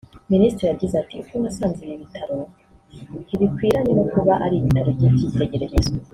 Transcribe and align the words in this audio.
Minisitiri 0.33 0.67
yagize 0.71 0.93
ati 0.99 1.13
“uko 1.21 1.33
nasanze 1.41 1.79
ibi 1.81 1.95
bitaro 2.01 2.37
ntibikwiranye 3.27 3.93
no 3.97 4.05
kuba 4.11 4.33
ari 4.45 4.55
ibitaro 4.57 4.89
by’icyitegererezo 4.97 5.93